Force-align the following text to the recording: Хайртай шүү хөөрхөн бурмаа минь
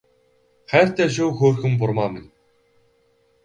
Хайртай 0.71 1.07
шүү 1.15 1.29
хөөрхөн 1.37 1.73
бурмаа 1.79 2.09
минь 2.13 2.29